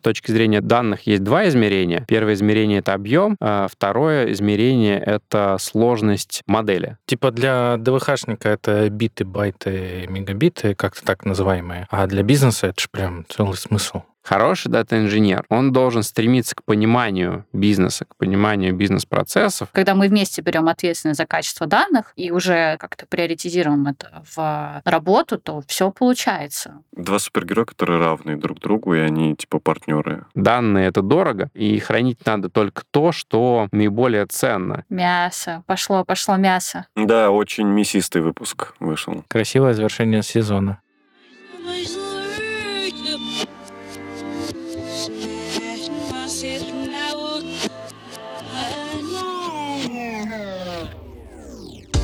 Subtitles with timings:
[0.00, 2.06] С точки зрения данных есть два измерения.
[2.08, 6.96] Первое измерение— это объем, а второе измерение— это сложность модели.
[7.04, 11.86] Типа для ДВХшника это биты, байты, мегабиты, как-то так называемые.
[11.90, 14.00] А для бизнеса это же прям целый смысл.
[14.22, 19.68] Хороший дата-инженер, он должен стремиться к пониманию бизнеса, к пониманию бизнес-процессов.
[19.72, 25.38] Когда мы вместе берем ответственность за качество данных и уже как-то приоритизируем это в работу,
[25.38, 26.82] то все получается.
[26.92, 30.26] Два супергероя, которые равны друг другу, и они типа партнеры.
[30.34, 34.84] Данные— это дорого, и хранить надо только то, что наиболее ценно.
[34.88, 35.62] Мясо.
[35.66, 36.86] Пошло, пошло мясо.
[36.94, 39.24] Да, очень мясистый выпуск вышел.
[39.28, 40.80] Красивое завершение сезона.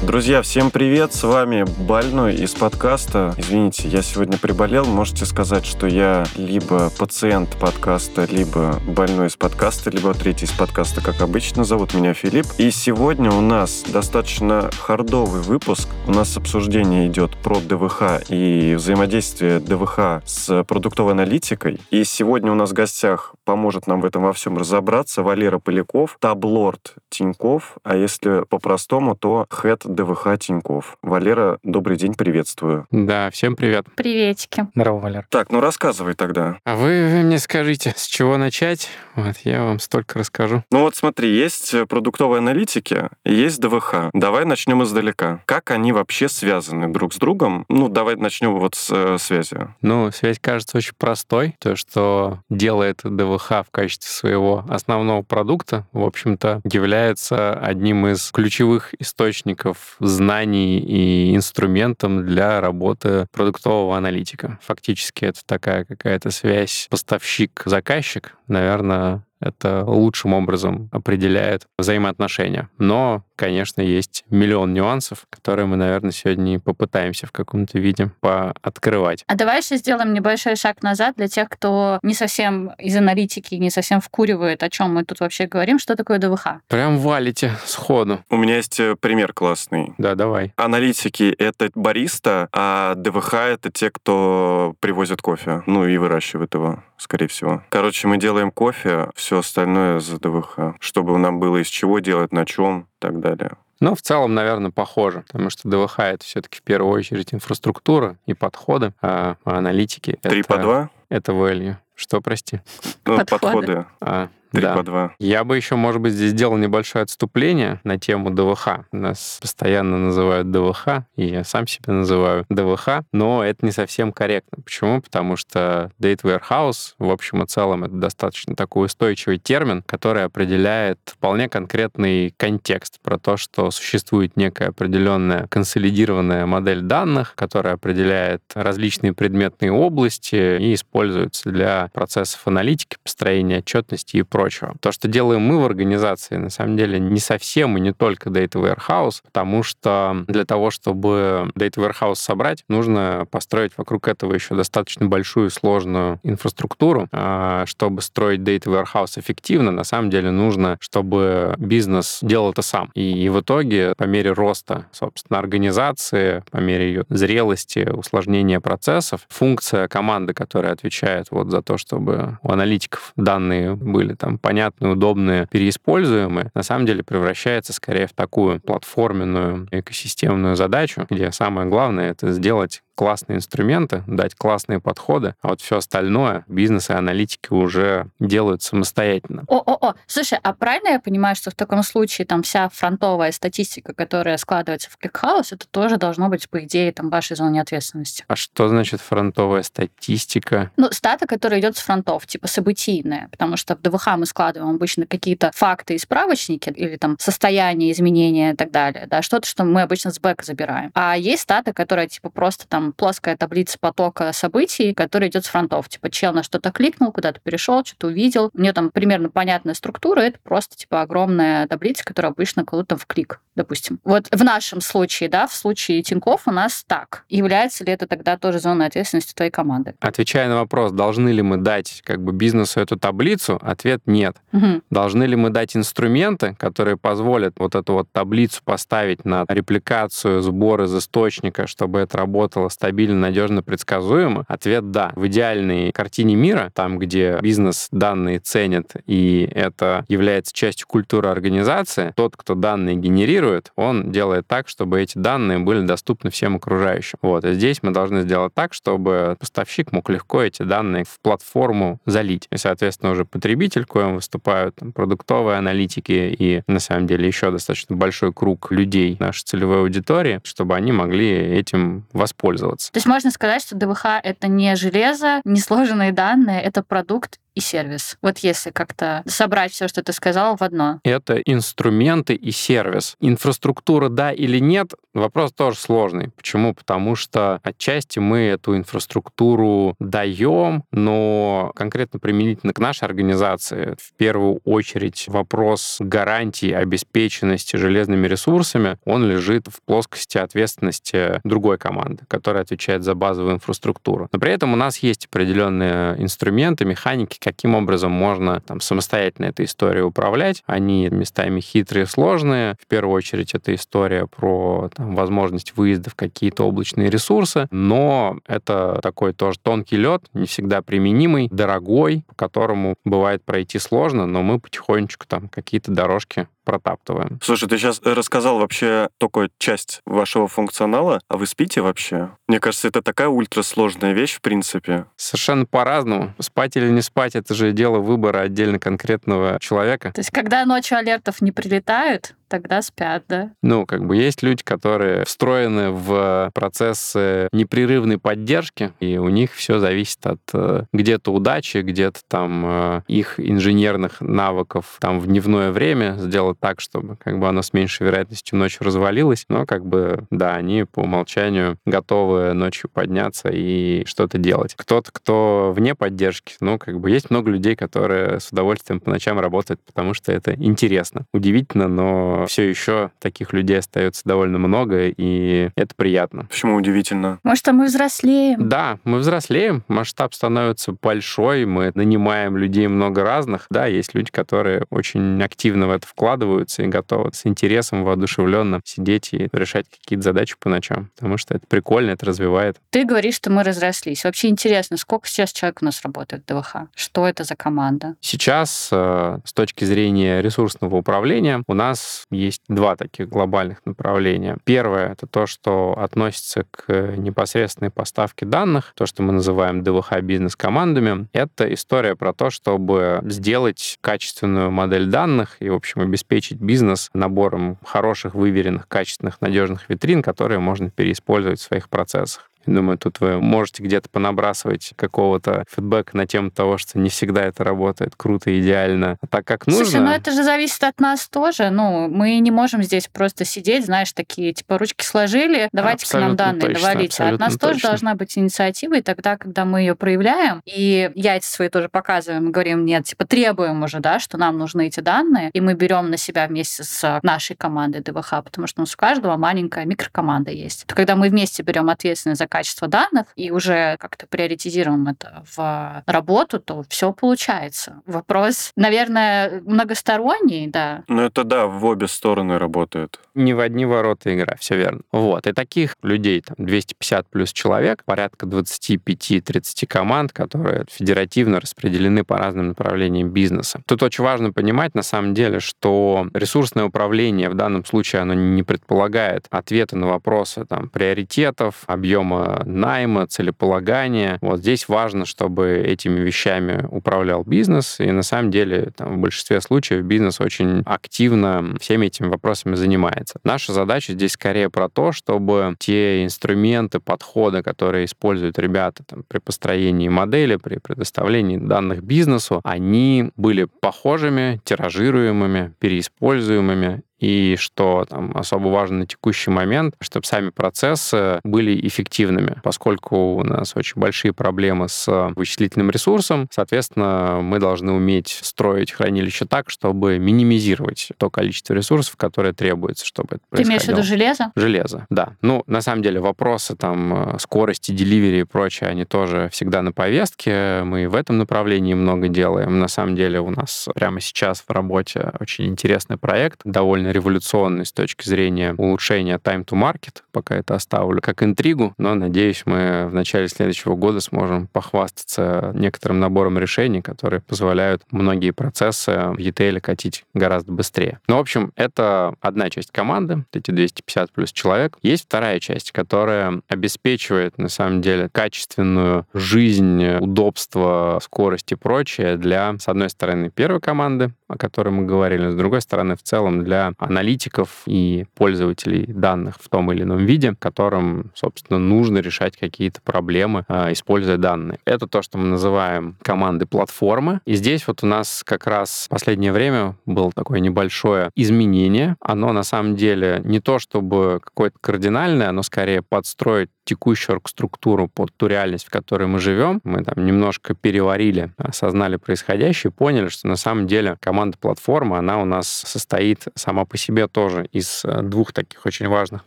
[0.07, 1.13] Друзья, всем привет!
[1.13, 3.35] С вами Больной из подкаста.
[3.39, 4.85] Извините, я сегодня приболел.
[4.85, 11.03] Можете сказать, что я либо пациент подкаста, либо больной из подкаста, либо третий из подкаста,
[11.03, 11.65] как обычно.
[11.65, 12.47] Зовут меня Филипп.
[12.57, 15.89] И сегодня у нас достаточно хардовый выпуск.
[16.07, 21.81] У нас обсуждение идет про ДВХ и взаимодействие ДВХ с продуктовой аналитикой.
[21.91, 26.17] И сегодня у нас в гостях поможет нам в этом во всем разобраться Валера Поляков,
[26.21, 30.99] таблорд Тиньков, а если по-простому, то head ДВХ Тиньков.
[31.03, 32.87] Валера, добрый день, приветствую.
[32.91, 33.87] Да, всем привет.
[33.97, 34.69] Приветики.
[34.75, 35.27] Здорово, Валер.
[35.31, 36.59] Так, ну рассказывай тогда.
[36.65, 38.91] А вы, вы мне скажите, с чего начать?
[39.15, 40.63] Вот я вам столько расскажу.
[40.71, 44.11] Ну вот смотри, есть продуктовые аналитики, есть ДВХ.
[44.13, 45.41] Давай начнем издалека.
[45.47, 47.65] Как они вообще связаны друг с другом?
[47.71, 49.69] Ну, давай начнем вот с э, связи.
[49.81, 51.57] Ну, связь кажется очень простой.
[51.59, 58.95] То, что делает ДВХ в качестве своего основного продукта, в общем-то, является одним из ключевых
[58.99, 64.59] источников знаний и инструментом для работы продуктового аналитика.
[64.63, 72.71] Фактически это такая какая-то связь поставщик-заказчик, наверное, это лучшим образом определяет взаимоотношения.
[72.79, 79.25] Но конечно, есть миллион нюансов, которые мы, наверное, сегодня попытаемся в каком-то виде пооткрывать.
[79.27, 83.71] А давай еще сделаем небольшой шаг назад для тех, кто не совсем из аналитики, не
[83.71, 85.79] совсем вкуривает, о чем мы тут вообще говорим.
[85.79, 86.47] Что такое ДВХ?
[86.69, 88.25] Прям валите сходу.
[88.31, 89.95] У меня есть э, пример классный.
[89.99, 90.53] Да, давай.
[90.57, 95.63] Аналитики— это бариста, а ДВХ— это те, кто привозит кофе.
[95.67, 97.63] Ну и выращивает его, скорее всего.
[97.69, 102.47] Короче, мы делаем кофе, все остальное за ДВХ, чтобы нам было из чего делать, на
[102.47, 103.53] чем так далее.
[103.81, 108.33] Ну, в целом, наверное, похоже, потому что ДВХ— это все-таки в первую очередь инфраструктура и
[108.33, 110.49] подходы, а аналитики— Три это...
[110.49, 110.91] по два?
[111.09, 111.77] Это value.
[111.95, 112.61] Что, прости?
[113.05, 113.27] Ну, Подходы.
[113.27, 113.87] подходы.
[114.01, 114.75] А, Три да.
[114.75, 115.15] по два.
[115.19, 118.87] Я бы еще, может быть, здесь сделал небольшое отступление на тему ДВХ.
[118.91, 124.63] Нас постоянно называют ДВХ, и я сам себя называю ДВХ, но это не совсем корректно.
[124.65, 125.03] Почему?
[125.03, 130.99] Потому что Data Warehouse, в общем и целом, это достаточно такой устойчивый термин, который определяет
[131.05, 139.13] вполне конкретный контекст про то, что существует некая определенная консолидированная модель данных, которая определяет различные
[139.13, 144.46] предметные области и используется для процессов аналитики, построения отчетности и прочего.
[144.81, 148.55] То, что делаем мы в организации, на самом деле не совсем и не только Data
[148.55, 155.07] Warehouse, потому что для того, чтобы Data Warehouse собрать, нужно построить вокруг этого еще достаточно
[155.07, 157.09] большую сложную инфраструктуру.
[157.13, 162.91] А, Чтобы строить Data Warehouse эффективно, на самом деле нужно, чтобы бизнес делал это сам.
[162.95, 169.89] И в итоге, по мере роста, собственно, организации, по мере ее зрелости, усложнения процессов, функция
[169.89, 176.51] команды, которая отвечает вот за то, чтобы у аналитиков данные были там понятные, удобные, переиспользуемые,
[176.55, 182.83] на самом деле превращается скорее в такую платформенную экосистемную задачу, где самое главное— это сделать
[182.97, 189.45] классные инструменты, дать классные подходы, а вот все остальное бизнес и аналитики уже делают самостоятельно.
[189.47, 194.37] О-о-о, слушай, а правильно я понимаю, что в таком случае там вся фронтовая статистика, которая
[194.39, 198.25] складывается в ClickHouse, это тоже должно быть, по идее, там вашей зоне ответственности?
[198.29, 200.71] А что значит фронтовая статистика?
[200.77, 205.07] Ну, стата, которая идет с фронтов, типа событийная, потому что в ДВХ мы складываем обычно
[205.07, 209.83] какие-то факты и справочники или там состояние, изменения и так далее, да, что-то, что мы
[209.83, 210.91] обычно с бэка забираем.
[210.95, 215.89] А есть стата, которая типа просто там плоская таблица потока событий, которая идет с фронтов.
[215.89, 218.51] Типа чел на что-то кликнул, куда-то перешел, что-то увидел.
[218.55, 223.07] У нее там примерно понятная структура, это просто типа огромная таблица, которая обычно кладут в
[223.07, 223.99] клик, допустим.
[224.05, 227.25] Вот в нашем случае, да, в случае Тиньков у нас так.
[227.29, 229.95] Является ли это тогда тоже зоной ответственности твоей команды?
[230.01, 234.37] Отвечая на вопрос, должны ли мы дать как бы бизнесу эту таблицу, ответ нет.
[234.53, 234.83] Мгм.
[234.91, 240.83] Должны ли мы дать инструменты, которые позволят вот эту вот таблицу поставить на репликацию, сбор
[240.83, 244.45] из источника, чтобы это работало стабильно, надежно, предсказуемо?
[244.49, 245.13] Ответ да.
[245.17, 252.13] В идеальной картине мира, там, где бизнес данные ценит, и это является частью культуры организации,
[252.17, 257.19] тот, кто данные генерирует, он делает так, чтобы эти данные были доступны всем окружающим.
[257.23, 257.47] Вот.
[257.47, 262.47] И здесь мы должны сделать так, чтобы поставщик мог легко эти данные в платформу залить.
[262.51, 267.97] И, соответственно, уже потребитель, коим выступают там, продуктовые аналитики и, на самом деле, еще достаточно
[267.97, 272.66] большой круг людей нашей целевой аудитории, чтобы они могли этим воспользоваться.
[272.91, 277.61] То есть можно сказать, что ДВХ— это не железо, не сложенные данные, это продукт и
[277.61, 278.19] сервис.
[278.23, 281.01] Вот если как-то собрать все, что ты сказал, в одно.
[281.03, 283.17] Это инструменты и сервис.
[283.21, 286.31] Инфраструктура да или нет, вопрос тоже сложный.
[286.37, 286.75] Почему?
[286.75, 294.61] Потому что отчасти мы эту инфраструктуру даем, но конкретно применительно к нашей организации в первую
[294.65, 303.03] очередь вопрос гарантии обеспеченности железными ресурсами, он лежит в плоскости ответственности другой команды, которая отвечает
[303.03, 304.29] за базовую инфраструктуру.
[304.31, 309.67] Но при этом у нас есть определенные инструменты, механики, каким образом можно там, самостоятельно этой
[309.67, 310.65] историей управлять.
[310.67, 312.77] Они местами хитрые, сложные.
[312.83, 318.99] В первую очередь это история про там, возможность выезда в какие-то облачные ресурсы, но это
[319.01, 324.59] такой тоже тонкий лед, не всегда применимый, дорогой, по которому бывает пройти сложно, но мы
[324.59, 327.39] потихонечку там какие-то дорожки протаптываем.
[327.43, 332.31] Слушай, ты сейчас рассказал вообще только часть вашего функционала, а вы спите вообще?
[332.49, 335.07] Мне кажется, это такая ультрасложная вещь, в принципе.
[335.17, 336.35] Совершенно по-разному.
[336.41, 340.13] Спать или не спать, это же дело выбора отдельно конкретного человека.
[340.13, 343.51] То есть, когда ночью алертов не прилетают, тогда спят, да?
[343.63, 349.79] Ну, как бы есть люди, которые встроены в процессы непрерывной поддержки, и у них все
[349.79, 356.17] зависит от э, где-то удачи, где-то там э, их инженерных навыков там в дневное время
[356.19, 360.55] сделать так, чтобы как бы оно с меньшей вероятностью ночью развалилось, но как бы, да,
[360.55, 364.75] они по умолчанию готовы ночью подняться и что-то делать.
[364.77, 369.39] Кто-то, кто вне поддержки, ну, как бы есть много людей, которые с удовольствием по ночам
[369.39, 371.27] работают, потому что это интересно.
[371.33, 376.47] Удивительно, но все еще таких людей остается довольно много, и это приятно.
[376.51, 377.39] Почему удивительно?
[377.43, 378.69] Может, а мы взрослеем?
[378.69, 383.67] Да, мы взрослеем, масштаб становится большой, мы нанимаем людей много разных.
[383.71, 389.33] Да, есть люди, которые очень активно в это вкладываются и готовы с интересом, воодушевленно сидеть
[389.33, 392.77] и решать какие-то задачи по ночам, потому что это прикольно, это развивает.
[392.91, 394.25] Ты говоришь, что мы разрослись.
[394.25, 396.89] Вообще интересно, сколько сейчас человек у нас работает в ДВХ?
[396.95, 398.17] Что это за команда?
[398.21, 404.59] Сейчас, э, с точки зрения ресурсного управления, у нас есть два таких глобальных направления.
[404.65, 411.29] Первое— это то, что относится к непосредственной поставке данных, то, что мы называем ДВХ бизнес-командами.
[411.33, 417.79] Это история про то, чтобы сделать качественную модель данных и, в общем, обеспечить бизнес набором
[417.85, 422.51] хороших, выверенных, качественных, надежных витрин, которые можно переиспользовать в своих процессах.
[422.67, 427.65] Думаю, тут вы можете где-то понабрасывать какого-то фидбэка на тему того, что не всегда это
[427.65, 429.85] работает круто, идеально, а так как нужно.
[429.85, 431.71] Слушай, ну это же зависит от нас тоже.
[431.71, 436.37] Ну, мы не можем здесь просто сидеть, знаешь, такие, типа, ручки сложили, давайте к нам
[436.37, 437.23] данные точно, навалите.
[437.23, 437.69] От нас точно.
[437.69, 442.51] тоже должна быть инициатива, и тогда, когда мы ее проявляем, и яйца свои тоже показываем,
[442.51, 446.17] говорим, нет, типа, требуем уже, да, что нам нужны эти данные, и мы берем на
[446.17, 450.87] себя вместе с нашей командой ДВХ, потому что у нас у каждого маленькая микрокоманда есть.
[450.87, 456.03] То когда мы вместе берем ответственность за качество данных и уже как-то приоритизируем это в
[456.07, 458.01] работу, то все получается.
[458.07, 461.03] Вопрос, наверное, многосторонний, да.
[461.07, 463.21] Ну это да, в обе стороны работает.
[463.37, 465.03] Не в одни ворота игра, все верно.
[465.13, 465.47] Вот.
[465.47, 472.69] И таких людей, там, 250 плюс человек, порядка 25-30 команд, которые федеративно распределены по разным
[472.69, 473.83] направлениям бизнеса.
[473.87, 478.63] Тут очень важно понимать, на самом деле, что ресурсное управление в данном случае, оно не
[478.63, 484.39] предполагает ответы на вопросы там, приоритетов, объема найма, целеполагания.
[484.41, 489.61] Вот здесь важно, чтобы этими вещами управлял бизнес, и на самом деле там, в большинстве
[489.61, 493.26] случаев бизнес очень активно всеми этими вопросами занимается.
[493.45, 499.39] Наша задача здесь скорее про то, чтобы те инструменты, подходы, которые используют ребята там, при
[499.39, 508.69] построении модели, при предоставлении данных бизнесу, они были похожими, тиражируемыми, переиспользуемыми и что там особо
[508.69, 514.89] важно на текущий момент, чтобы сами процессы были эффективными, поскольку у нас очень большие проблемы
[514.89, 522.17] с вычислительным ресурсом, соответственно, мы должны уметь строить хранилище так, чтобы минимизировать то количество ресурсов,
[522.17, 523.65] которое требуется, чтобы это происходило.
[523.65, 524.53] Ты имеешь в виду железо?
[524.57, 525.35] Железо, да.
[525.43, 530.83] Ну, на самом деле, вопросы там скорости, деливери и прочее, они тоже всегда на повестке.
[530.85, 532.79] Мы в этом направлении много делаем.
[532.79, 537.85] На самом деле, у нас прямо сейчас в работе очень интересный проект, довольно довольно революционный
[537.85, 540.23] с точки зрения улучшения time to market.
[540.33, 546.21] Пока это оставлю как интригу, но, надеюсь, мы в начале следующего года сможем похвастаться некоторым
[546.21, 551.21] набором решений, которые позволяют многие процессы в ETL катить гораздо быстрее.
[551.29, 554.97] Ну, в общем, это одна часть команды, эти 250 плюс человек.
[555.03, 562.77] Есть вторая часть, которая обеспечивает, на самом деле, качественную жизнь, удобство, скорость и прочее для,
[562.79, 566.93] с одной стороны, первой команды, о которой мы говорили, с другой стороны, в целом для
[566.99, 573.65] аналитиков и пользователей данных в том или ином виде, которым, собственно, нужно решать какие-то проблемы,
[573.69, 574.79] а, используя данные.
[574.85, 577.41] Это то, что мы называем команды платформы.
[577.45, 582.17] И здесь вот у нас как раз в последнее время было такое небольшое изменение.
[582.21, 588.35] Оно на самом деле не то чтобы какое-то кардинальное, оно скорее подстроить текущую оргструктуру под
[588.37, 589.81] ту реальность, в которой мы живем.
[589.85, 595.45] Мы там немножко переварили, осознали происходящее, поняли, что на самом деле команда платформы, она у
[595.45, 599.47] нас состоит сама по себе тоже из э, двух таких очень важных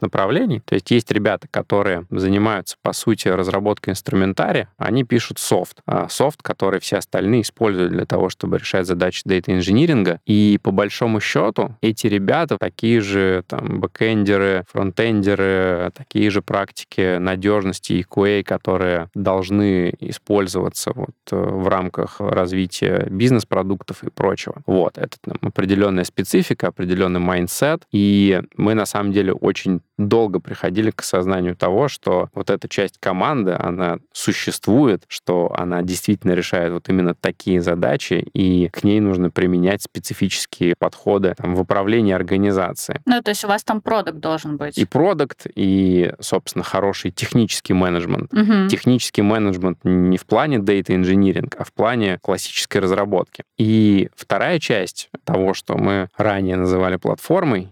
[0.01, 0.61] направлений.
[0.65, 5.79] То есть есть ребята, которые занимаются, по сути, разработкой инструментария, они пишут софт.
[5.85, 10.19] А софт, который все остальные используют для того, чтобы решать задачи дейта-инжиниринга.
[10.25, 17.93] И по большому счету эти ребята такие же там бэкэндеры, фронтендеры, такие же практики надежности
[17.93, 24.61] и QA, которые должны использоваться вот э, в рамках развития бизнес-продуктов и прочего.
[24.65, 30.91] Вот, это там, определенная специфика, определенный mindset, и мы на самом деле очень долго приходили
[30.91, 36.89] к осознанию того, что вот эта часть команды, она существует, что она действительно решает вот
[36.89, 42.99] именно такие задачи, и к ней нужно применять специфические подходы там, в управлении организацией.
[43.05, 44.77] Ну, то есть у вас там продукт должен быть.
[44.77, 48.33] И продукт, и, собственно, хороший технический менеджмент.
[48.33, 48.69] Угу.
[48.69, 53.43] Технический менеджмент не в плане data engineering, а в плане классической разработки.
[53.57, 57.18] И вторая часть того, что мы ранее называли платформой,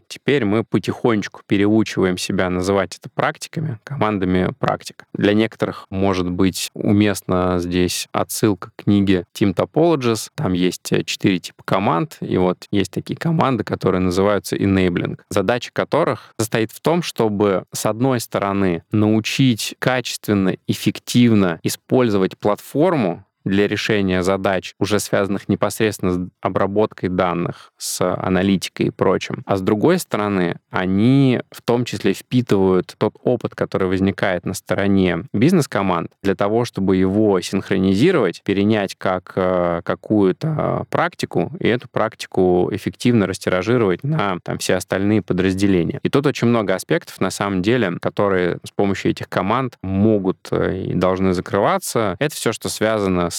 [0.08, 5.06] теперь мы потихонечку переучиваем себя называть это практиками, командами практик.
[5.14, 10.30] Для некоторых может быть уместно здесь отсылка к книге Team Topologies.
[10.36, 16.34] Там есть четыре типа команд, и вот есть такие команды, которые называются enabling, задача которых
[16.38, 24.74] состоит в том, чтобы с одной стороны научить качественно, эффективно использовать платформу для решения задач,
[24.80, 29.44] уже связанных непосредственно с обработкой данных, с аналитикой и прочим.
[29.46, 35.26] А с другой стороны, они в том числе впитывают тот опыт, который возникает на стороне
[35.34, 43.28] бизнес-команд, для того, чтобы его синхронизировать, перенять как э, какую-то практику, и эту практику эффективно
[43.28, 46.00] растиражировать на там, все остальные подразделения.
[46.04, 50.84] И тут очень много аспектов, на самом деле, которые с помощью этих команд могут э,
[50.88, 52.16] и должны закрываться.
[52.20, 53.37] Это все, что связано с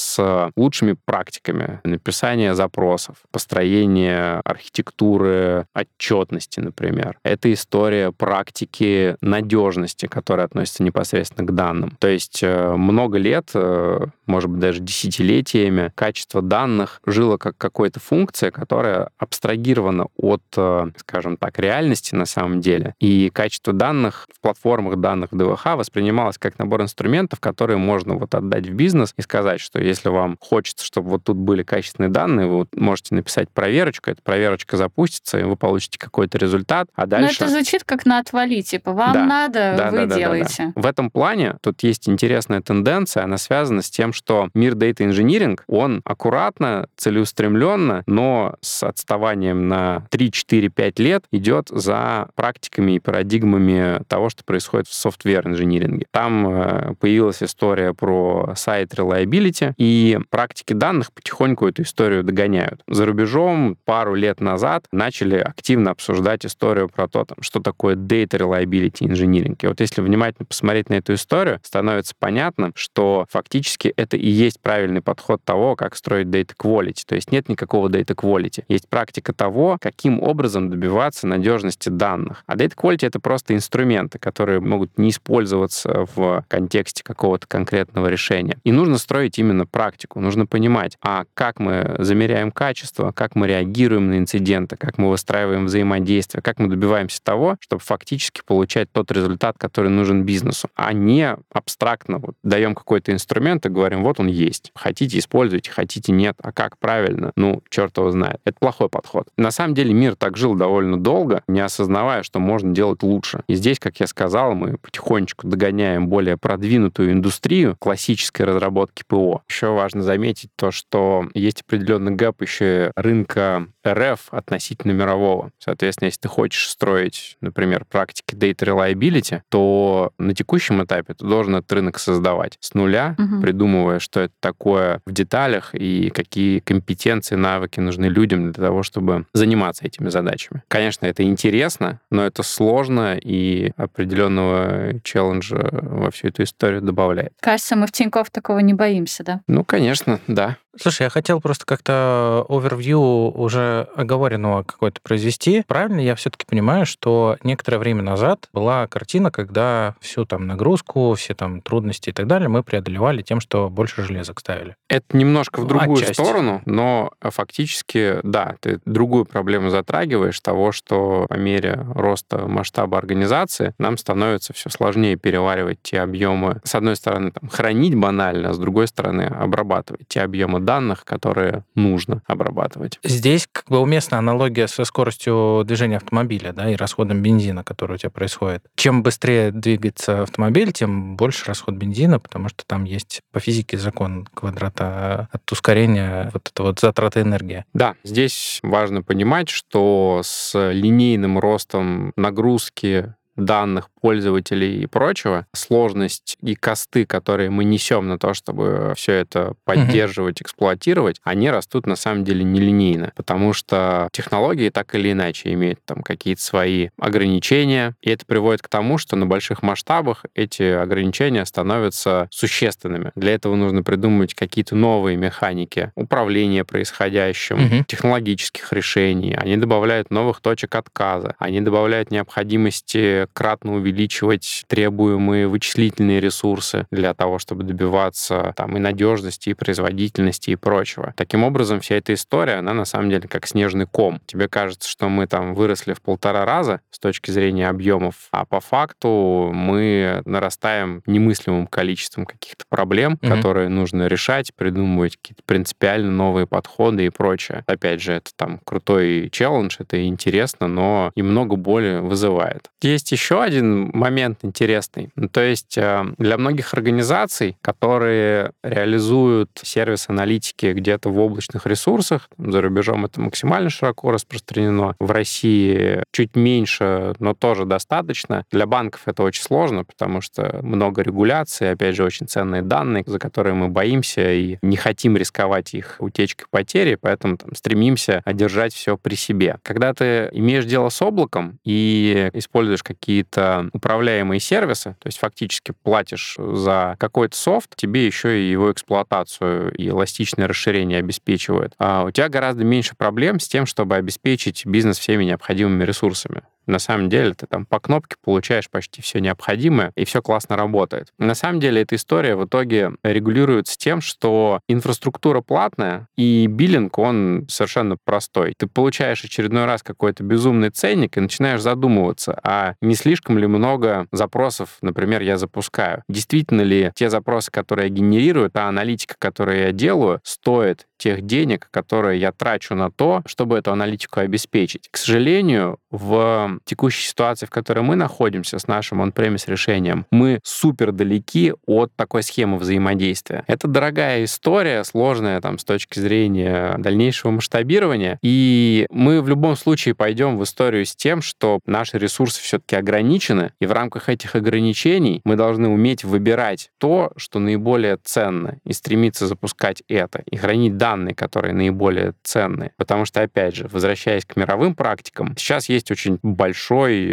[0.57, 7.19] лучшими практиками написания запросов, построения архитектуры отчетности, например.
[7.23, 11.97] Это история практики надежности, которая относится непосредственно к данным.
[11.99, 18.01] То есть э, много лет, э, может быть, даже десятилетиями, качество данных жило как какая-то
[18.01, 22.95] функция, которая абстрагирована от, э, скажем так, реальности на самом деле.
[23.01, 28.67] И качество данных в платформах данных ДВХ воспринималось как набор инструментов, которые можно вот отдать
[28.67, 32.57] в бизнес и сказать, что если вам хочется, чтобы вот тут были качественные данные, вы
[32.59, 37.37] вот можете написать проверочку, эта проверочка запустится, и вы получите какой-то результат, а дальше...
[37.41, 39.25] Но это звучит как на отвали, типа, вам Да.
[39.25, 40.73] надо, Да, вы да, да, да, делаете.
[40.75, 40.81] да.
[40.83, 45.59] В этом плане тут есть интересная тенденция, она связана с тем, что мир Data Engineering,
[45.67, 52.99] он аккуратно, целеустремленно, но с отставанием на 3, 4, 5 лет идет за практиками и
[52.99, 56.07] парадигмами того, что происходит в софтвер-инжиниринге.
[56.11, 62.83] Там э, появилась история про сайт reliability, и практики данных потихоньку эту историю догоняют.
[62.89, 68.39] За рубежом пару лет назад начали активно обсуждать историю про то, там, что такое data
[68.39, 69.57] reliability engineering.
[69.61, 74.61] И вот если внимательно посмотреть на эту историю, становится понятно, что фактически это и есть
[74.61, 77.03] правильный подход того, как строить data quality.
[77.07, 78.65] То есть нет никакого data quality.
[78.69, 82.43] Есть практика того, каким образом добиваться надежности данных.
[82.47, 88.59] А data quality— это просто инструменты, которые могут не использоваться в контексте какого-то конкретного решения.
[88.65, 90.21] И нужно строить именно практику.
[90.21, 95.67] Нужно понимать, а как мы замеряем качество, как мы реагируем на инциденты, как мы выстраиваем
[95.67, 101.37] взаимодействие, как мы добиваемся того, чтобы фактически получать тот результат, который нужен бизнесу, а не
[101.53, 104.73] абстрактно вот, даем какой-то инструмент и говорим, вот он есть.
[104.75, 106.37] Хотите, используйте, хотите, нет.
[106.43, 107.33] А как правильно?
[107.37, 108.41] Ну, черт его знает.
[108.45, 109.29] Это плохой подход.
[109.37, 113.43] На самом деле мир так жил довольно долго, не осознавая, что можно делать лучше.
[113.49, 119.43] И здесь, как я сказал, мы потихонечку догоняем более продвинутую индустрию классической разработки ПО.
[119.51, 125.51] Еще важно заметить то, что есть определенный гэп еще рынка РФ относительно мирового.
[125.59, 131.57] Соответственно, если ты хочешь строить, например, практики data reliability, то на текущем этапе ты должен
[131.57, 133.41] этот рынок создавать с нуля, угу.
[133.41, 139.27] придумывая, что это такое в деталях и какие компетенции, навыки нужны людям для того, чтобы
[139.33, 140.63] заниматься этими задачами.
[140.69, 147.33] Конечно, это интересно, но это сложно и определенного челленджа во всю эту историю добавляет.
[147.41, 149.41] Кажется, мы в Тинькофф такого не боимся, да?
[149.47, 150.57] Ну, конечно, да.
[150.81, 155.65] Слушай, я хотел просто как-то овервью уже оговоренного какой-то произвести.
[155.67, 161.35] Правильно я все-таки понимаю, что некоторое время назад была картина, когда всю там нагрузку, все
[161.35, 164.77] там трудности и так далее мы преодолевали тем, что больше железок ставили.
[164.89, 166.13] Это немножко в другую Отчасти.
[166.13, 173.75] сторону, но фактически, да, ты другую проблему затрагиваешь того, что по мере роста масштаба организации
[173.79, 176.61] нам становится все сложнее переваривать те объемы.
[176.65, 181.65] С одной стороны, там, хранить банально, а с другой стороны, обрабатывать те объемы данных, которые
[181.75, 182.99] нужно обрабатывать.
[183.03, 187.97] Здесь как бы уместна аналогия со скоростью движения автомобиля да, и расходом бензина, который у
[187.97, 188.67] тебя происходит.
[188.77, 194.29] Чем быстрее двигается автомобиль, тем больше расход бензина, потому что там есть по физике закон
[194.35, 197.65] квадрата от ускорения вот это вот затраты энергии.
[197.73, 206.55] Да, здесь важно понимать, что с линейным ростом нагрузки данных пользователей и прочего, сложность и
[206.55, 212.25] косты, которые мы несем на то, чтобы все это поддерживать, эксплуатировать, они растут на самом
[212.25, 218.27] деле нелинейно, потому что технологии так или иначе имеют там какие-то свои ограничения, и это
[218.27, 223.13] приводит к тому, что на больших масштабах эти ограничения становятся существенными.
[223.15, 227.85] Для этого нужно придумать какие-то новые механики управления происходящим, угу.
[227.87, 229.35] технологических решений.
[229.35, 237.39] Они добавляют новых точек отказа, они добавляют необходимости кратно увеличивать требуемые вычислительные ресурсы для того,
[237.39, 241.15] чтобы добиваться там и надежности, и производительности, и прочего.
[241.17, 244.21] Таким образом, вся эта история, она на самом деле как снежный ком.
[244.27, 248.61] Тебе кажется, что мы там выросли в полтора раза с точки зрения объемов, а по
[248.61, 253.37] факту мы нарастаем немыслимым количеством каких-то проблем, mm-hmm.
[253.37, 257.65] которые нужно решать, придумывать какие-то принципиально новые подходы и прочее.
[257.67, 262.71] Опять же, это там крутой челлендж, это интересно, но и много боли вызывает.
[262.83, 265.11] Есть еще один момент интересный.
[265.17, 272.29] Ну, то есть э, для многих организаций, которые реализуют сервис аналитики где-то в облачных ресурсах,
[272.39, 278.45] за рубежом это максимально широко распространено, в России чуть меньше, но тоже достаточно.
[278.53, 283.19] Для банков это очень сложно, потому что много регуляций, опять же, очень ценные данные, за
[283.19, 288.97] которые мы боимся и не хотим рисковать их утечкой потери, поэтому там, стремимся одержать все
[288.97, 289.57] при себе.
[289.63, 295.73] Когда ты имеешь дело с облаком и используешь какие какие-то управляемые сервисы, то есть фактически
[295.83, 301.73] платишь за какой-то софт, тебе еще и его эксплуатацию и эластичное расширение обеспечивают.
[301.79, 306.43] А у тебя гораздо меньше проблем с тем, чтобы обеспечить бизнес всеми необходимыми ресурсами.
[306.69, 311.09] На самом деле ты там по кнопке получаешь почти все необходимое, и все классно работает.
[311.19, 317.47] На самом деле эта история в итоге регулируется тем, что инфраструктура платная, и биллинг, он
[317.49, 318.55] совершенно простой.
[318.57, 324.07] Ты получаешь очередной раз какой-то безумный ценник и начинаешь задумываться, а не слишком ли много
[324.13, 326.03] запросов, например, я запускаю?
[326.09, 331.69] Действительно ли те запросы, которые я генерирую, та аналитика, которую я делаю, стоит тех денег,
[331.71, 334.89] которые я трачу на то, чтобы эту аналитику обеспечить.
[334.91, 340.93] К сожалению, в текущей ситуации, в которой мы находимся с нашим он-премис решением, мы супер
[340.93, 343.45] далеки от такой схемы взаимодействия.
[343.47, 349.95] Это дорогая история, сложная там с точки зрения дальнейшего масштабирования, и мы в любом случае
[349.95, 355.21] пойдем в историю с тем, что наши ресурсы все-таки ограничены, и в рамках этих ограничений
[355.25, 361.15] мы должны уметь выбирать то, что наиболее ценно, и стремиться запускать это, и хранить данные
[361.15, 362.73] которые наиболее ценные.
[362.77, 366.48] Потому что, опять же, возвращаясь к мировым практикам, сейчас есть очень большой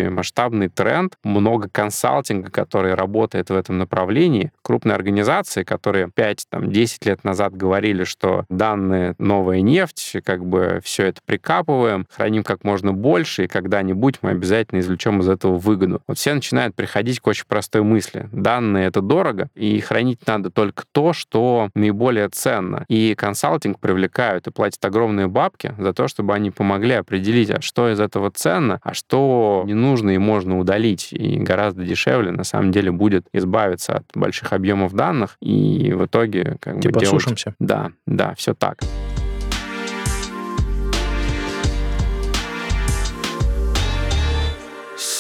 [0.10, 4.52] масштабный тренд, много консалтинга, который работает в этом направлении.
[4.62, 11.22] Крупные организации, которые 5-10 лет назад говорили, что данные— новая нефть, как бы все это
[11.26, 16.02] прикапываем, храним как можно больше, и когда-нибудь мы обязательно извлечем из этого выгоду.
[16.08, 18.30] Вот все начинают приходить к очень простой мысли.
[18.32, 22.86] Данные— это дорого, и хранить надо только то, что наиболее ценно.
[22.88, 27.92] И консалтинг привлекают и платят огромные бабки за то, чтобы они помогли определить, а что
[27.92, 29.25] из этого ценно, а что
[29.66, 31.10] не нужно и можно удалить.
[31.12, 36.58] И гораздо дешевле, на самом деле, будет избавиться от больших объемов данных и в итоге
[36.60, 37.22] как типа бы делать...
[37.22, 37.56] сушимся.
[37.60, 38.80] Да, да, все так.